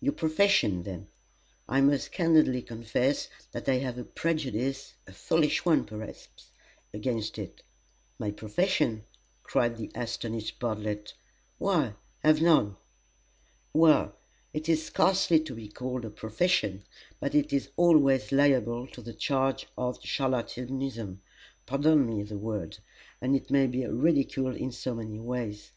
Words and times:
"Your 0.00 0.14
profession, 0.14 0.84
then. 0.84 1.08
I 1.68 1.82
must 1.82 2.10
candidly 2.10 2.62
confess 2.62 3.28
that 3.52 3.68
I 3.68 3.74
have 3.80 3.98
a 3.98 4.04
prejudice 4.04 4.94
a 5.06 5.12
foolish 5.12 5.66
one, 5.66 5.84
perhaps, 5.84 6.52
against 6.94 7.38
it." 7.38 7.62
"My 8.18 8.30
profession!" 8.30 9.04
cried 9.42 9.76
the 9.76 9.90
astonished 9.94 10.58
Bartlett; 10.58 11.12
"why, 11.58 11.96
I 12.22 12.28
have 12.28 12.40
none!" 12.40 12.76
"Well 13.74 14.16
it 14.54 14.70
is 14.70 14.82
scarcely 14.86 15.38
to 15.40 15.54
be 15.54 15.68
called 15.68 16.06
a 16.06 16.10
'profession,' 16.10 16.84
but 17.20 17.34
it 17.34 17.52
is 17.52 17.68
always 17.76 18.32
liable 18.32 18.86
to 18.86 19.02
the 19.02 19.12
charge 19.12 19.66
of 19.76 19.98
charlatanism: 20.02 21.20
pardon 21.66 22.06
me 22.06 22.22
the 22.22 22.38
word. 22.38 22.78
And 23.20 23.36
it 23.36 23.50
may 23.50 23.66
be 23.66 23.84
ridiculed 23.86 24.56
in 24.56 24.72
so 24.72 24.94
many 24.94 25.20
ways. 25.20 25.72